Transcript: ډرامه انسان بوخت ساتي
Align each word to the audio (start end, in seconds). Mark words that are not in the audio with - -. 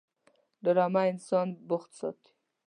ډرامه 0.63 1.01
انسان 1.11 1.47
بوخت 1.67 1.91
ساتي 1.99 2.31